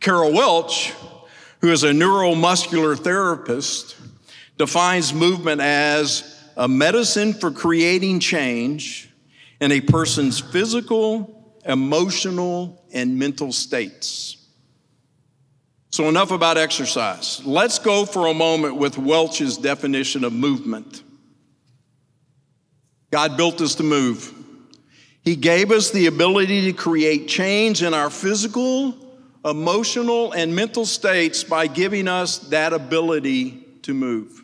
Carol 0.00 0.32
Welch, 0.32 0.92
who 1.60 1.70
is 1.70 1.84
a 1.84 1.92
neuromuscular 1.92 2.98
therapist, 2.98 3.94
defines 4.56 5.12
movement 5.12 5.60
as 5.60 6.40
a 6.56 6.66
medicine 6.66 7.32
for 7.32 7.50
creating 7.50 8.20
change 8.20 9.10
in 9.60 9.72
a 9.72 9.80
person's 9.80 10.40
physical, 10.40 11.54
emotional, 11.64 12.82
and 12.92 13.18
mental 13.18 13.52
states. 13.52 14.36
So, 15.90 16.08
enough 16.08 16.30
about 16.30 16.58
exercise. 16.58 17.44
Let's 17.44 17.78
go 17.78 18.04
for 18.04 18.26
a 18.26 18.34
moment 18.34 18.76
with 18.76 18.98
Welch's 18.98 19.56
definition 19.56 20.24
of 20.24 20.32
movement. 20.32 21.02
God 23.10 23.36
built 23.36 23.60
us 23.60 23.76
to 23.76 23.82
move. 23.82 24.32
He 25.22 25.36
gave 25.36 25.72
us 25.72 25.90
the 25.90 26.06
ability 26.06 26.66
to 26.66 26.72
create 26.72 27.28
change 27.28 27.82
in 27.82 27.94
our 27.94 28.10
physical, 28.10 28.94
emotional, 29.44 30.32
and 30.32 30.54
mental 30.54 30.84
states 30.84 31.42
by 31.42 31.66
giving 31.66 32.08
us 32.08 32.38
that 32.50 32.72
ability 32.72 33.64
to 33.82 33.94
move. 33.94 34.42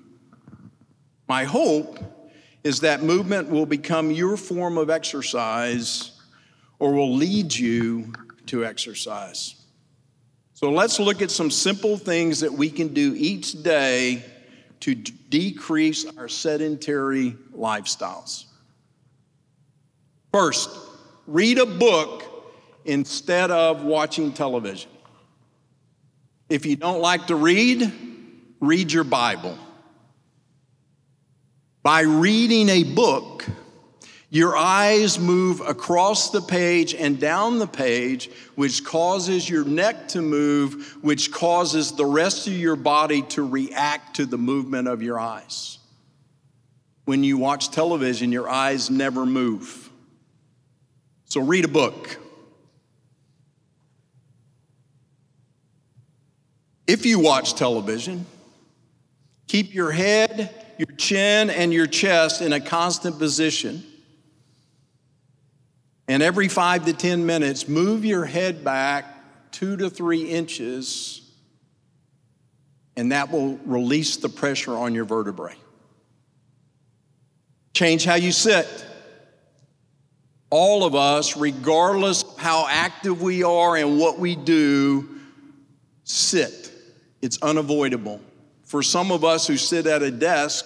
My 1.28 1.44
hope 1.44 1.98
is 2.64 2.80
that 2.80 3.02
movement 3.02 3.50
will 3.50 3.66
become 3.66 4.10
your 4.10 4.36
form 4.36 4.78
of 4.78 4.90
exercise 4.90 6.12
or 6.78 6.92
will 6.92 7.14
lead 7.14 7.54
you 7.54 8.12
to 8.46 8.64
exercise. 8.64 9.56
So 10.54 10.70
let's 10.70 11.00
look 11.00 11.22
at 11.22 11.30
some 11.30 11.50
simple 11.50 11.96
things 11.96 12.40
that 12.40 12.52
we 12.52 12.70
can 12.70 12.88
do 12.88 13.14
each 13.16 13.62
day 13.62 14.24
to 14.80 14.94
d- 14.94 15.12
decrease 15.28 16.06
our 16.16 16.28
sedentary 16.28 17.36
lifestyles. 17.56 18.44
First, 20.32 20.70
read 21.26 21.58
a 21.58 21.66
book 21.66 22.24
instead 22.84 23.50
of 23.50 23.84
watching 23.84 24.32
television. 24.32 24.90
If 26.48 26.66
you 26.66 26.76
don't 26.76 27.00
like 27.00 27.26
to 27.28 27.36
read, 27.36 27.92
read 28.60 28.92
your 28.92 29.04
Bible. 29.04 29.56
By 31.82 32.02
reading 32.02 32.68
a 32.68 32.84
book, 32.84 33.44
your 34.30 34.56
eyes 34.56 35.18
move 35.18 35.60
across 35.60 36.30
the 36.30 36.40
page 36.40 36.94
and 36.94 37.20
down 37.20 37.58
the 37.58 37.66
page, 37.66 38.30
which 38.54 38.84
causes 38.84 39.48
your 39.48 39.64
neck 39.64 40.08
to 40.08 40.22
move, 40.22 40.96
which 41.02 41.32
causes 41.32 41.92
the 41.92 42.06
rest 42.06 42.46
of 42.46 42.54
your 42.54 42.76
body 42.76 43.22
to 43.22 43.46
react 43.46 44.16
to 44.16 44.26
the 44.26 44.38
movement 44.38 44.88
of 44.88 45.02
your 45.02 45.20
eyes. 45.20 45.78
When 47.04 47.24
you 47.24 47.36
watch 47.36 47.72
television, 47.72 48.30
your 48.30 48.48
eyes 48.48 48.88
never 48.88 49.26
move. 49.26 49.90
So 51.24 51.40
read 51.40 51.64
a 51.64 51.68
book. 51.68 52.16
If 56.86 57.04
you 57.04 57.18
watch 57.18 57.54
television, 57.54 58.24
keep 59.46 59.74
your 59.74 59.90
head, 59.90 60.54
your 60.88 60.96
chin, 60.96 61.50
and 61.50 61.72
your 61.72 61.86
chest 61.86 62.42
in 62.42 62.52
a 62.52 62.60
constant 62.60 63.18
position 63.18 63.84
and 66.08 66.22
every 66.22 66.48
five 66.48 66.84
to 66.86 66.92
10 66.92 67.24
minutes, 67.24 67.68
move 67.68 68.04
your 68.04 68.24
head 68.24 68.64
back 68.64 69.06
two 69.50 69.76
to 69.76 69.88
three 69.88 70.28
inches, 70.28 71.22
and 72.96 73.12
that 73.12 73.30
will 73.30 73.56
release 73.64 74.16
the 74.16 74.28
pressure 74.28 74.76
on 74.76 74.94
your 74.94 75.04
vertebrae. 75.04 75.54
Change 77.74 78.04
how 78.04 78.16
you 78.16 78.32
sit. 78.32 78.68
All 80.50 80.84
of 80.84 80.94
us, 80.94 81.36
regardless 81.36 82.24
of 82.24 82.38
how 82.38 82.66
active 82.68 83.22
we 83.22 83.42
are 83.42 83.76
and 83.76 83.98
what 83.98 84.18
we 84.18 84.36
do, 84.36 85.08
sit. 86.04 86.70
It's 87.22 87.40
unavoidable. 87.40 88.20
For 88.72 88.82
some 88.82 89.12
of 89.12 89.22
us 89.22 89.46
who 89.46 89.58
sit 89.58 89.86
at 89.86 90.00
a 90.00 90.10
desk, 90.10 90.64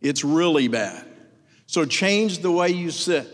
it's 0.00 0.22
really 0.22 0.68
bad. 0.68 1.04
So 1.66 1.84
change 1.84 2.38
the 2.38 2.52
way 2.52 2.68
you 2.68 2.92
sit 2.92 3.26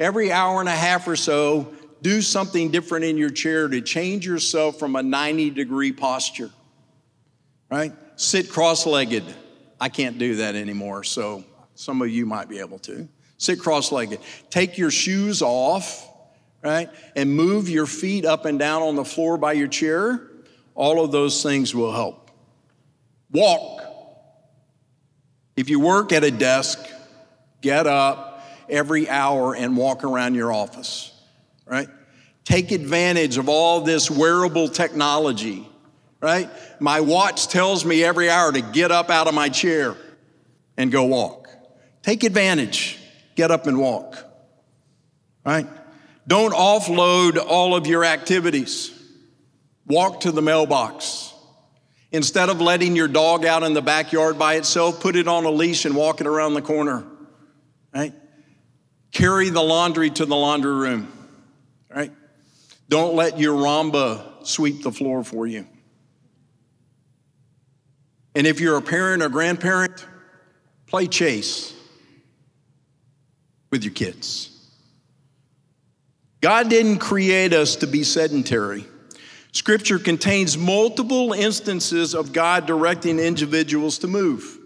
every 0.00 0.32
hour 0.32 0.60
and 0.60 0.68
a 0.68 0.74
half 0.74 1.06
or 1.06 1.14
so, 1.14 1.74
do 2.00 2.22
something 2.22 2.70
different 2.70 3.04
in 3.04 3.18
your 3.18 3.28
chair 3.28 3.68
to 3.68 3.82
change 3.82 4.26
yourself 4.26 4.78
from 4.78 4.96
a 4.96 5.02
90 5.02 5.50
degree 5.50 5.92
posture. 5.92 6.48
Right? 7.70 7.92
Sit 8.16 8.48
cross 8.48 8.86
legged. 8.86 9.24
I 9.78 9.90
can't 9.90 10.16
do 10.16 10.36
that 10.36 10.54
anymore, 10.54 11.04
so 11.04 11.44
some 11.74 12.00
of 12.00 12.08
you 12.08 12.24
might 12.24 12.48
be 12.48 12.60
able 12.60 12.78
to. 12.78 13.06
Sit 13.36 13.58
cross 13.58 13.92
legged. 13.92 14.20
Take 14.48 14.78
your 14.78 14.90
shoes 14.90 15.42
off, 15.42 16.08
right? 16.62 16.88
And 17.14 17.36
move 17.36 17.68
your 17.68 17.84
feet 17.84 18.24
up 18.24 18.46
and 18.46 18.58
down 18.58 18.80
on 18.80 18.96
the 18.96 19.04
floor 19.04 19.36
by 19.36 19.52
your 19.52 19.68
chair. 19.68 20.30
All 20.74 21.04
of 21.04 21.12
those 21.12 21.42
things 21.42 21.74
will 21.74 21.92
help. 21.92 22.21
Walk. 23.32 23.82
If 25.56 25.68
you 25.68 25.80
work 25.80 26.12
at 26.12 26.24
a 26.24 26.30
desk, 26.30 26.78
get 27.60 27.86
up, 27.86 28.32
every 28.68 29.08
hour 29.08 29.54
and 29.54 29.76
walk 29.76 30.04
around 30.04 30.34
your 30.34 30.52
office, 30.52 31.12
right? 31.66 31.88
Take 32.44 32.72
advantage 32.72 33.38
of 33.38 33.48
all 33.48 33.82
this 33.82 34.10
wearable 34.10 34.68
technology, 34.68 35.68
right? 36.20 36.48
My 36.80 37.00
watch 37.00 37.48
tells 37.48 37.84
me 37.84 38.02
every 38.02 38.30
hour 38.30 38.52
to 38.52 38.60
get 38.60 38.90
up 38.90 39.10
out 39.10 39.28
of 39.28 39.34
my 39.34 39.48
chair 39.48 39.96
and 40.76 40.90
go 40.90 41.04
walk. 41.04 41.48
Take 42.02 42.24
advantage, 42.24 42.98
get 43.36 43.50
up 43.50 43.66
and 43.66 43.78
walk, 43.78 44.16
right? 45.44 45.66
Don't 46.26 46.52
offload 46.52 47.36
all 47.44 47.74
of 47.74 47.86
your 47.86 48.04
activities. 48.04 48.90
Walk 49.86 50.20
to 50.20 50.32
the 50.32 50.42
mailbox. 50.42 51.31
Instead 52.12 52.50
of 52.50 52.60
letting 52.60 52.94
your 52.94 53.08
dog 53.08 53.46
out 53.46 53.62
in 53.62 53.72
the 53.72 53.82
backyard 53.82 54.38
by 54.38 54.54
itself, 54.54 55.00
put 55.00 55.16
it 55.16 55.26
on 55.26 55.46
a 55.46 55.50
leash 55.50 55.86
and 55.86 55.96
walk 55.96 56.20
it 56.20 56.26
around 56.26 56.52
the 56.52 56.62
corner, 56.62 57.04
right? 57.94 58.12
Carry 59.12 59.48
the 59.48 59.62
laundry 59.62 60.10
to 60.10 60.26
the 60.26 60.36
laundry 60.36 60.74
room, 60.74 61.10
right? 61.94 62.12
Don't 62.88 63.14
let 63.14 63.38
your 63.38 63.56
Roomba 63.56 64.46
sweep 64.46 64.82
the 64.82 64.92
floor 64.92 65.24
for 65.24 65.46
you. 65.46 65.66
And 68.34 68.46
if 68.46 68.60
you're 68.60 68.76
a 68.76 68.82
parent 68.82 69.22
or 69.22 69.30
grandparent, 69.30 70.06
play 70.86 71.06
chase 71.06 71.72
with 73.70 73.84
your 73.84 73.92
kids. 73.94 74.50
God 76.42 76.68
didn't 76.68 76.98
create 76.98 77.54
us 77.54 77.76
to 77.76 77.86
be 77.86 78.04
sedentary. 78.04 78.84
Scripture 79.52 79.98
contains 79.98 80.56
multiple 80.56 81.32
instances 81.32 82.14
of 82.14 82.32
God 82.32 82.66
directing 82.66 83.18
individuals 83.18 83.98
to 83.98 84.08
move. 84.08 84.58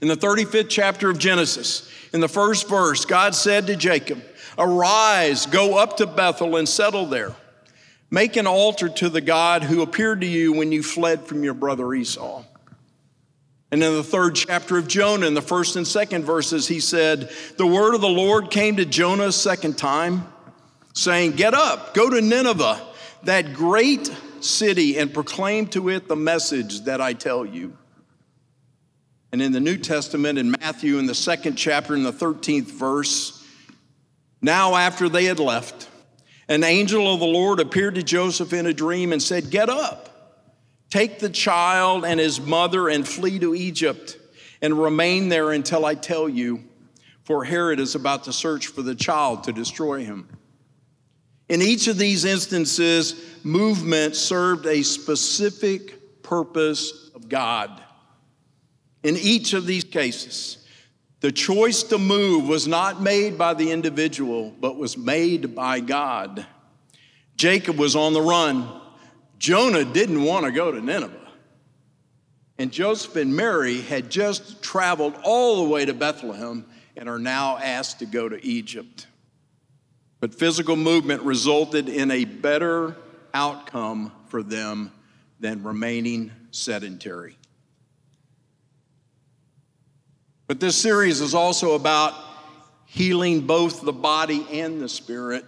In 0.00 0.08
the 0.08 0.16
35th 0.16 0.68
chapter 0.68 1.10
of 1.10 1.18
Genesis, 1.18 1.90
in 2.12 2.20
the 2.20 2.28
first 2.28 2.68
verse, 2.68 3.04
God 3.04 3.34
said 3.34 3.66
to 3.66 3.76
Jacob, 3.76 4.22
Arise, 4.56 5.46
go 5.46 5.76
up 5.76 5.96
to 5.98 6.06
Bethel 6.06 6.56
and 6.56 6.68
settle 6.68 7.06
there. 7.06 7.34
Make 8.10 8.36
an 8.36 8.46
altar 8.46 8.88
to 8.88 9.08
the 9.08 9.20
God 9.20 9.62
who 9.62 9.82
appeared 9.82 10.20
to 10.22 10.26
you 10.26 10.52
when 10.52 10.72
you 10.72 10.82
fled 10.82 11.24
from 11.24 11.44
your 11.44 11.54
brother 11.54 11.92
Esau. 11.92 12.44
And 13.72 13.82
in 13.82 13.94
the 13.94 14.02
third 14.02 14.34
chapter 14.34 14.78
of 14.78 14.88
Jonah, 14.88 15.26
in 15.26 15.34
the 15.34 15.42
first 15.42 15.76
and 15.76 15.86
second 15.86 16.24
verses, 16.24 16.66
he 16.66 16.80
said, 16.80 17.30
The 17.56 17.66
word 17.66 17.94
of 17.94 18.00
the 18.00 18.08
Lord 18.08 18.50
came 18.50 18.76
to 18.76 18.84
Jonah 18.84 19.28
a 19.28 19.32
second 19.32 19.78
time, 19.78 20.26
saying, 20.92 21.32
Get 21.32 21.54
up, 21.54 21.94
go 21.94 22.10
to 22.10 22.20
Nineveh, 22.20 22.80
that 23.24 23.52
great 23.52 24.10
city, 24.40 24.98
and 24.98 25.12
proclaim 25.12 25.66
to 25.68 25.88
it 25.90 26.08
the 26.08 26.16
message 26.16 26.82
that 26.82 27.00
I 27.00 27.12
tell 27.12 27.44
you. 27.44 27.76
And 29.32 29.40
in 29.40 29.52
the 29.52 29.60
New 29.60 29.76
Testament, 29.76 30.38
in 30.38 30.52
Matthew, 30.52 30.98
in 30.98 31.06
the 31.06 31.14
second 31.14 31.56
chapter, 31.56 31.94
in 31.94 32.02
the 32.02 32.12
13th 32.12 32.70
verse, 32.70 33.44
now 34.42 34.74
after 34.74 35.08
they 35.08 35.24
had 35.24 35.38
left, 35.38 35.88
an 36.48 36.64
angel 36.64 37.12
of 37.12 37.20
the 37.20 37.26
Lord 37.26 37.60
appeared 37.60 37.94
to 37.94 38.02
Joseph 38.02 38.52
in 38.52 38.66
a 38.66 38.72
dream 38.72 39.12
and 39.12 39.22
said, 39.22 39.50
Get 39.50 39.68
up, 39.68 40.08
take 40.90 41.20
the 41.20 41.30
child 41.30 42.04
and 42.04 42.18
his 42.18 42.40
mother 42.40 42.88
and 42.88 43.06
flee 43.06 43.38
to 43.38 43.54
Egypt 43.54 44.18
and 44.60 44.80
remain 44.80 45.28
there 45.28 45.52
until 45.52 45.86
I 45.86 45.94
tell 45.94 46.28
you, 46.28 46.64
for 47.22 47.44
Herod 47.44 47.78
is 47.78 47.94
about 47.94 48.24
to 48.24 48.32
search 48.32 48.66
for 48.66 48.82
the 48.82 48.94
child 48.94 49.44
to 49.44 49.52
destroy 49.52 50.04
him. 50.04 50.28
In 51.50 51.62
each 51.62 51.88
of 51.88 51.98
these 51.98 52.24
instances, 52.24 53.20
movement 53.42 54.14
served 54.14 54.66
a 54.66 54.84
specific 54.84 56.22
purpose 56.22 57.10
of 57.12 57.28
God. 57.28 57.82
In 59.02 59.16
each 59.16 59.52
of 59.52 59.66
these 59.66 59.82
cases, 59.82 60.64
the 61.18 61.32
choice 61.32 61.82
to 61.82 61.98
move 61.98 62.46
was 62.46 62.68
not 62.68 63.02
made 63.02 63.36
by 63.36 63.54
the 63.54 63.72
individual, 63.72 64.54
but 64.60 64.76
was 64.76 64.96
made 64.96 65.56
by 65.56 65.80
God. 65.80 66.46
Jacob 67.34 67.78
was 67.78 67.96
on 67.96 68.12
the 68.12 68.22
run. 68.22 68.80
Jonah 69.40 69.84
didn't 69.84 70.22
want 70.22 70.46
to 70.46 70.52
go 70.52 70.70
to 70.70 70.80
Nineveh. 70.80 71.16
And 72.58 72.70
Joseph 72.70 73.16
and 73.16 73.34
Mary 73.34 73.80
had 73.80 74.08
just 74.08 74.62
traveled 74.62 75.16
all 75.24 75.64
the 75.64 75.68
way 75.68 75.84
to 75.84 75.94
Bethlehem 75.94 76.64
and 76.96 77.08
are 77.08 77.18
now 77.18 77.58
asked 77.58 77.98
to 77.98 78.06
go 78.06 78.28
to 78.28 78.44
Egypt. 78.46 79.08
But 80.20 80.34
physical 80.34 80.76
movement 80.76 81.22
resulted 81.22 81.88
in 81.88 82.10
a 82.10 82.24
better 82.24 82.94
outcome 83.32 84.12
for 84.28 84.42
them 84.42 84.92
than 85.40 85.62
remaining 85.62 86.30
sedentary. 86.50 87.36
But 90.46 90.60
this 90.60 90.76
series 90.76 91.20
is 91.20 91.34
also 91.34 91.74
about 91.74 92.14
healing 92.84 93.46
both 93.46 93.82
the 93.82 93.92
body 93.92 94.46
and 94.50 94.80
the 94.80 94.88
spirit. 94.88 95.44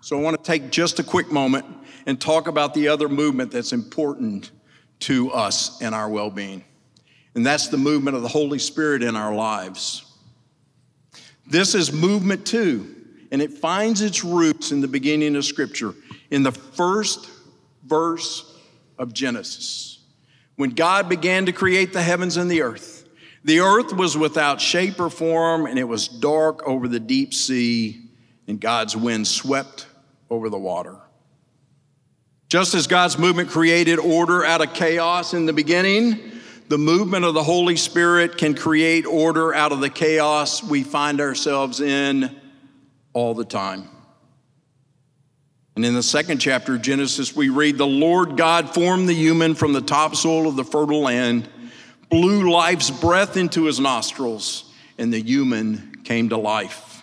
So 0.00 0.18
I 0.18 0.20
want 0.20 0.36
to 0.36 0.42
take 0.42 0.70
just 0.70 0.98
a 0.98 1.04
quick 1.04 1.30
moment 1.30 1.64
and 2.04 2.20
talk 2.20 2.48
about 2.48 2.74
the 2.74 2.88
other 2.88 3.08
movement 3.08 3.52
that's 3.52 3.72
important 3.72 4.50
to 5.00 5.30
us 5.30 5.80
and 5.80 5.94
our 5.94 6.08
well 6.08 6.30
being. 6.30 6.64
And 7.34 7.46
that's 7.46 7.68
the 7.68 7.78
movement 7.78 8.16
of 8.16 8.22
the 8.22 8.28
Holy 8.28 8.58
Spirit 8.58 9.02
in 9.02 9.16
our 9.16 9.34
lives. 9.34 10.04
This 11.46 11.74
is 11.74 11.92
movement 11.92 12.46
two, 12.46 12.93
and 13.34 13.42
it 13.42 13.52
finds 13.52 14.00
its 14.00 14.22
roots 14.22 14.70
in 14.70 14.80
the 14.80 14.86
beginning 14.86 15.34
of 15.34 15.44
Scripture, 15.44 15.92
in 16.30 16.44
the 16.44 16.52
first 16.52 17.28
verse 17.84 18.56
of 18.96 19.12
Genesis. 19.12 19.98
When 20.54 20.70
God 20.70 21.08
began 21.08 21.46
to 21.46 21.52
create 21.52 21.92
the 21.92 22.00
heavens 22.00 22.36
and 22.36 22.48
the 22.48 22.62
earth, 22.62 23.08
the 23.42 23.58
earth 23.58 23.92
was 23.92 24.16
without 24.16 24.60
shape 24.60 25.00
or 25.00 25.10
form, 25.10 25.66
and 25.66 25.80
it 25.80 25.82
was 25.82 26.06
dark 26.06 26.62
over 26.62 26.86
the 26.86 27.00
deep 27.00 27.34
sea, 27.34 28.02
and 28.46 28.60
God's 28.60 28.96
wind 28.96 29.26
swept 29.26 29.88
over 30.30 30.48
the 30.48 30.56
water. 30.56 30.94
Just 32.48 32.72
as 32.76 32.86
God's 32.86 33.18
movement 33.18 33.50
created 33.50 33.98
order 33.98 34.44
out 34.44 34.64
of 34.64 34.74
chaos 34.74 35.34
in 35.34 35.44
the 35.44 35.52
beginning, 35.52 36.20
the 36.68 36.78
movement 36.78 37.24
of 37.24 37.34
the 37.34 37.42
Holy 37.42 37.74
Spirit 37.74 38.38
can 38.38 38.54
create 38.54 39.06
order 39.06 39.52
out 39.52 39.72
of 39.72 39.80
the 39.80 39.90
chaos 39.90 40.62
we 40.62 40.84
find 40.84 41.20
ourselves 41.20 41.80
in 41.80 42.42
all 43.14 43.32
the 43.32 43.44
time. 43.44 43.88
And 45.76 45.84
in 45.84 45.94
the 45.94 46.02
second 46.02 46.38
chapter 46.38 46.74
of 46.74 46.82
Genesis, 46.82 47.34
we 47.34 47.48
read 47.48 47.78
The 47.78 47.86
Lord 47.86 48.36
God 48.36 48.72
formed 48.72 49.08
the 49.08 49.14
human 49.14 49.54
from 49.54 49.72
the 49.72 49.80
topsoil 49.80 50.46
of 50.46 50.56
the 50.56 50.64
fertile 50.64 51.00
land, 51.00 51.48
blew 52.10 52.50
life's 52.50 52.90
breath 52.90 53.36
into 53.36 53.64
his 53.64 53.80
nostrils, 53.80 54.72
and 54.98 55.12
the 55.12 55.20
human 55.20 55.96
came 56.04 56.28
to 56.28 56.36
life. 56.36 57.02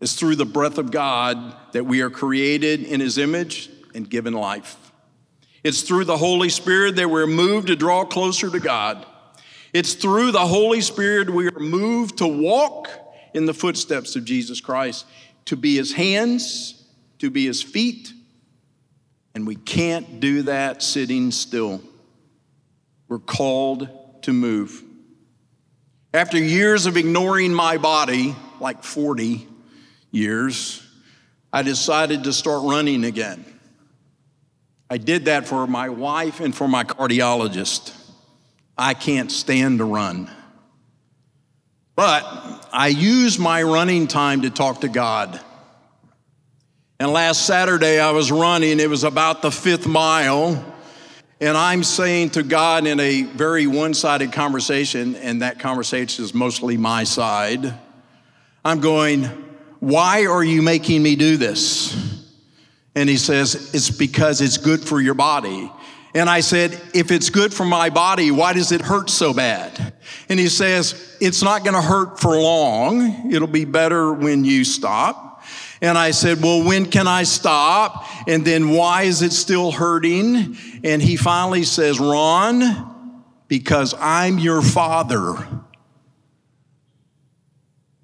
It's 0.00 0.14
through 0.14 0.36
the 0.36 0.44
breath 0.44 0.78
of 0.78 0.90
God 0.90 1.56
that 1.72 1.84
we 1.84 2.00
are 2.02 2.10
created 2.10 2.82
in 2.84 3.00
his 3.00 3.18
image 3.18 3.68
and 3.94 4.08
given 4.08 4.32
life. 4.32 4.76
It's 5.62 5.82
through 5.82 6.04
the 6.04 6.16
Holy 6.16 6.48
Spirit 6.48 6.96
that 6.96 7.10
we're 7.10 7.26
moved 7.26 7.68
to 7.68 7.76
draw 7.76 8.04
closer 8.04 8.48
to 8.50 8.60
God. 8.60 9.04
It's 9.72 9.94
through 9.94 10.32
the 10.32 10.46
Holy 10.46 10.80
Spirit 10.80 11.30
we 11.30 11.48
are 11.48 11.58
moved 11.58 12.18
to 12.18 12.26
walk 12.26 12.88
in 13.38 13.46
the 13.46 13.54
footsteps 13.54 14.16
of 14.16 14.26
Jesus 14.26 14.60
Christ, 14.60 15.06
to 15.46 15.56
be 15.56 15.76
his 15.76 15.94
hands 15.94 16.78
to 17.18 17.30
be 17.30 17.46
his 17.46 17.62
feet, 17.62 18.12
and 19.34 19.46
we 19.46 19.56
can't 19.56 20.20
do 20.20 20.42
that 20.42 20.82
sitting 20.82 21.30
still. 21.30 21.80
We're 23.08 23.18
called 23.18 23.88
to 24.22 24.32
move. 24.32 24.82
After 26.14 26.38
years 26.38 26.86
of 26.86 26.96
ignoring 26.96 27.52
my 27.52 27.76
body, 27.76 28.34
like 28.60 28.82
40 28.82 29.46
years, 30.10 30.84
I 31.52 31.62
decided 31.62 32.24
to 32.24 32.32
start 32.32 32.62
running 32.64 33.04
again. 33.04 33.44
I 34.90 34.96
did 34.98 35.26
that 35.26 35.46
for 35.46 35.66
my 35.66 35.90
wife 35.90 36.40
and 36.40 36.54
for 36.54 36.66
my 36.66 36.84
cardiologist. 36.84 37.94
I 38.76 38.94
can't 38.94 39.30
stand 39.30 39.78
to 39.78 39.84
run. 39.84 40.30
But 41.98 42.68
I 42.72 42.86
use 42.86 43.40
my 43.40 43.60
running 43.60 44.06
time 44.06 44.42
to 44.42 44.50
talk 44.50 44.82
to 44.82 44.88
God. 44.88 45.40
And 47.00 47.10
last 47.10 47.44
Saturday 47.44 47.98
I 47.98 48.12
was 48.12 48.30
running, 48.30 48.78
it 48.78 48.88
was 48.88 49.02
about 49.02 49.42
the 49.42 49.50
fifth 49.50 49.84
mile. 49.84 50.64
And 51.40 51.56
I'm 51.56 51.82
saying 51.82 52.30
to 52.30 52.44
God 52.44 52.86
in 52.86 53.00
a 53.00 53.22
very 53.22 53.66
one 53.66 53.94
sided 53.94 54.30
conversation, 54.30 55.16
and 55.16 55.42
that 55.42 55.58
conversation 55.58 56.24
is 56.24 56.32
mostly 56.32 56.76
my 56.76 57.02
side, 57.02 57.74
I'm 58.64 58.78
going, 58.78 59.24
Why 59.80 60.26
are 60.26 60.44
you 60.44 60.62
making 60.62 61.02
me 61.02 61.16
do 61.16 61.36
this? 61.36 61.96
And 62.94 63.08
he 63.08 63.16
says, 63.16 63.74
It's 63.74 63.90
because 63.90 64.40
it's 64.40 64.56
good 64.56 64.84
for 64.84 65.00
your 65.00 65.14
body. 65.14 65.68
And 66.18 66.28
I 66.28 66.40
said, 66.40 66.72
If 66.94 67.12
it's 67.12 67.30
good 67.30 67.54
for 67.54 67.64
my 67.64 67.90
body, 67.90 68.32
why 68.32 68.52
does 68.52 68.72
it 68.72 68.80
hurt 68.80 69.08
so 69.08 69.32
bad? 69.32 69.94
And 70.28 70.40
he 70.40 70.48
says, 70.48 71.16
It's 71.20 71.44
not 71.44 71.62
going 71.62 71.76
to 71.76 71.80
hurt 71.80 72.18
for 72.18 72.36
long. 72.36 73.32
It'll 73.32 73.46
be 73.46 73.64
better 73.64 74.12
when 74.12 74.44
you 74.44 74.64
stop. 74.64 75.44
And 75.80 75.96
I 75.96 76.10
said, 76.10 76.42
Well, 76.42 76.64
when 76.64 76.86
can 76.86 77.06
I 77.06 77.22
stop? 77.22 78.04
And 78.26 78.44
then 78.44 78.70
why 78.70 79.02
is 79.02 79.22
it 79.22 79.32
still 79.32 79.70
hurting? 79.70 80.56
And 80.82 81.00
he 81.00 81.16
finally 81.16 81.62
says, 81.62 82.00
Ron, 82.00 83.22
because 83.46 83.94
I'm 83.96 84.40
your 84.40 84.60
father. 84.60 85.36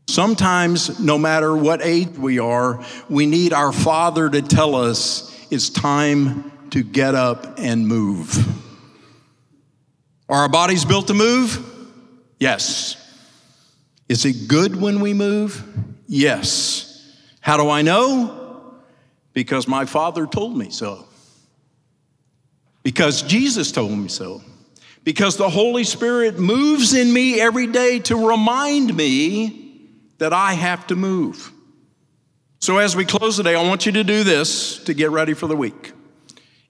Sometimes, 0.06 1.00
no 1.00 1.18
matter 1.18 1.56
what 1.56 1.82
age 1.82 2.16
we 2.16 2.38
are, 2.38 2.80
we 3.08 3.26
need 3.26 3.52
our 3.52 3.72
father 3.72 4.30
to 4.30 4.40
tell 4.40 4.76
us 4.76 5.36
it's 5.50 5.68
time 5.68 6.52
to 6.74 6.82
get 6.82 7.14
up 7.14 7.60
and 7.60 7.86
move. 7.86 8.36
Are 10.28 10.40
our 10.40 10.48
bodies 10.48 10.84
built 10.84 11.06
to 11.06 11.14
move? 11.14 11.64
Yes. 12.40 12.96
Is 14.08 14.24
it 14.24 14.48
good 14.48 14.74
when 14.74 14.98
we 14.98 15.14
move? 15.14 15.62
Yes. 16.08 17.16
How 17.40 17.58
do 17.58 17.70
I 17.70 17.82
know? 17.82 18.74
Because 19.32 19.68
my 19.68 19.84
Father 19.84 20.26
told 20.26 20.56
me 20.56 20.70
so. 20.70 21.06
Because 22.82 23.22
Jesus 23.22 23.70
told 23.70 23.92
me 23.92 24.08
so. 24.08 24.42
Because 25.04 25.36
the 25.36 25.48
Holy 25.48 25.84
Spirit 25.84 26.40
moves 26.40 26.92
in 26.92 27.12
me 27.12 27.40
every 27.40 27.68
day 27.68 28.00
to 28.00 28.28
remind 28.28 28.96
me 28.96 29.90
that 30.18 30.32
I 30.32 30.54
have 30.54 30.88
to 30.88 30.96
move. 30.96 31.52
So, 32.58 32.78
as 32.78 32.96
we 32.96 33.04
close 33.04 33.36
today, 33.36 33.54
I 33.54 33.62
want 33.62 33.86
you 33.86 33.92
to 33.92 34.02
do 34.02 34.24
this 34.24 34.82
to 34.84 34.94
get 34.94 35.12
ready 35.12 35.34
for 35.34 35.46
the 35.46 35.54
week. 35.54 35.92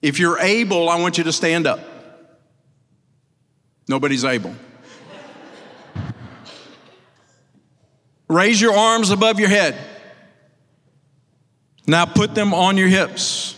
If 0.01 0.19
you're 0.19 0.39
able, 0.39 0.89
I 0.89 0.99
want 0.99 1.17
you 1.17 1.23
to 1.25 1.33
stand 1.33 1.67
up. 1.67 1.79
Nobody's 3.87 4.25
able. 4.25 4.55
Raise 8.27 8.59
your 8.59 8.73
arms 8.73 9.11
above 9.11 9.39
your 9.39 9.49
head. 9.49 9.77
Now 11.87 12.05
put 12.05 12.33
them 12.33 12.53
on 12.53 12.77
your 12.77 12.87
hips. 12.87 13.51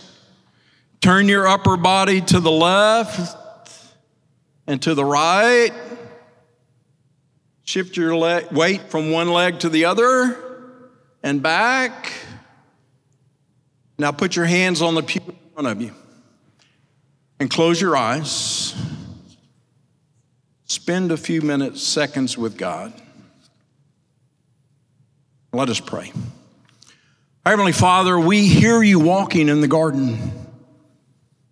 Turn 1.00 1.28
your 1.28 1.46
upper 1.46 1.76
body 1.76 2.20
to 2.20 2.40
the 2.40 2.50
left 2.50 3.36
and 4.66 4.82
to 4.82 4.94
the 4.94 5.04
right. 5.04 5.70
Shift 7.64 7.96
your 7.96 8.14
weight 8.50 8.82
from 8.90 9.10
one 9.10 9.28
leg 9.28 9.60
to 9.60 9.68
the 9.68 9.86
other 9.86 10.36
and 11.22 11.42
back. 11.42 12.12
Now 13.98 14.12
put 14.12 14.36
your 14.36 14.44
hands 14.44 14.82
on 14.82 14.94
the 14.94 15.02
pew 15.02 15.22
in 15.26 15.36
front 15.54 15.68
of 15.68 15.80
you 15.80 15.94
and 17.40 17.50
close 17.50 17.80
your 17.80 17.96
eyes. 17.96 18.74
Spend 20.64 21.12
a 21.12 21.16
few 21.16 21.40
minutes, 21.40 21.82
seconds 21.82 22.36
with 22.36 22.56
God. 22.56 22.92
Let 25.52 25.70
us 25.70 25.80
pray. 25.80 26.12
Heavenly 27.46 27.72
Father, 27.72 28.18
we 28.18 28.46
hear 28.46 28.82
you 28.82 29.00
walking 29.00 29.48
in 29.48 29.62
the 29.62 29.68
garden. 29.68 30.32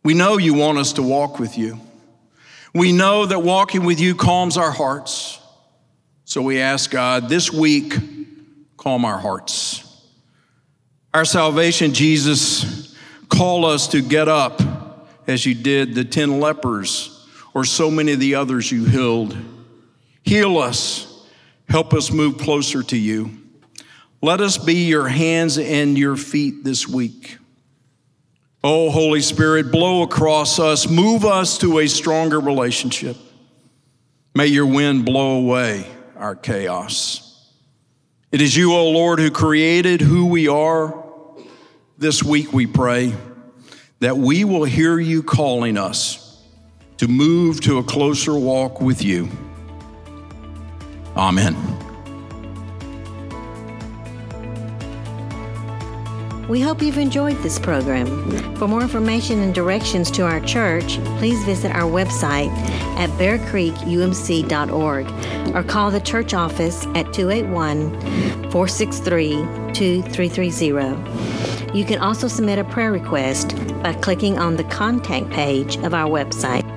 We 0.05 0.13
know 0.13 0.37
you 0.37 0.53
want 0.55 0.79
us 0.79 0.93
to 0.95 1.03
walk 1.03 1.39
with 1.39 1.57
you. 1.57 1.81
We 2.75 2.93
know 2.93 3.25
that 3.25 3.43
walking 3.43 3.85
with 3.85 3.99
you 3.99 4.15
calms 4.15 4.59
our 4.59 4.71
hearts. 4.71 5.41
So 6.27 6.43
we 6.43 6.61
ask 6.61 6.91
God 6.91 7.31
this 7.31 7.51
week, 7.51 7.95
calm 8.77 9.07
our 9.07 9.19
hearts. 9.19 9.83
Our 11.15 11.25
salvation, 11.25 11.95
Jesus, 11.95 12.95
call 13.31 13.65
us 13.65 13.89
to 13.89 14.03
get 14.03 14.29
up 14.29 14.61
as 15.27 15.45
you 15.45 15.55
did 15.55 15.95
the 15.95 16.05
10 16.05 16.41
lepers 16.41 17.27
or 17.55 17.65
so 17.65 17.91
many 17.91 18.13
of 18.13 18.21
the 18.21 18.35
others 18.35 18.71
you 18.71 18.85
healed. 18.85 19.37
Heal 20.23 20.59
us, 20.59 21.27
help 21.69 21.95
us 21.95 22.11
move 22.11 22.39
closer 22.39 22.83
to 22.83 22.97
you. 22.97 23.31
Let 24.23 24.41
us 24.41 24.59
be 24.59 24.87
your 24.87 25.09
hands 25.09 25.59
and 25.59 25.97
your 25.97 26.17
feet 26.17 26.65
this 26.65 26.89
week. 26.89 27.39
Oh, 28.65 28.91
Holy 28.91 29.21
Spirit, 29.21 29.71
blow 29.71 30.03
across 30.03 30.59
us, 30.59 30.89
move 30.89 31.25
us 31.25 31.59
to 31.59 31.79
a 31.79 31.87
stronger 31.87 32.41
relationship. 32.41 33.17
May 34.35 34.47
your 34.47 34.67
wind 34.67 35.05
blow 35.05 35.39
away 35.39 35.87
our 36.17 36.35
chaos. 36.35 37.23
It 38.33 38.41
is 38.43 38.57
you, 38.57 38.73
O 38.73 38.77
oh 38.77 38.91
Lord, 38.91 39.19
who 39.19 39.31
created 39.31 40.01
who 40.01 40.27
we 40.27 40.49
are. 40.49 41.05
This 41.97 42.23
week 42.23 42.53
we 42.53 42.67
pray 42.67 43.15
that 44.01 44.17
we 44.17 44.45
will 44.45 44.65
hear 44.65 44.99
you 44.99 45.23
calling 45.23 45.79
us 45.79 46.43
to 46.99 47.09
move 47.09 47.63
to 47.63 47.79
a 47.79 47.83
closer 47.83 48.35
walk 48.35 48.81
with 48.81 49.03
you. 49.03 49.29
Amen. 51.17 51.57
We 56.49 56.61
hope 56.61 56.81
you've 56.81 56.99
enjoyed 56.99 57.37
this 57.39 57.59
program. 57.59 58.55
For 58.57 58.69
more 58.69 58.83
information 58.83 59.41
and 59.41 59.53
directions 59.53 60.13
to 60.13 60.23
our 60.23 60.39
church, 60.41 60.99
please 61.19 61.45
visit 61.45 61.73
our 61.73 61.91
website 61.91 62.57
at 62.97 63.11
bearcreekumc.org 63.19 65.57
or 65.57 65.63
call 65.65 65.91
the 65.91 66.01
church 66.01 66.35
office 66.35 66.87
at 66.95 67.13
281 67.13 67.91
463 68.53 69.31
2330. 69.73 71.56
You 71.75 71.85
can 71.85 71.99
also 71.99 72.29
submit 72.29 72.59
a 72.59 72.65
prayer 72.65 72.93
request 72.93 73.57
by 73.83 73.95
clicking 73.95 74.39
on 74.39 74.57
the 74.57 74.65
contact 74.65 75.31
page 75.31 75.77
of 75.79 75.95
our 75.95 76.09
website. 76.09 76.76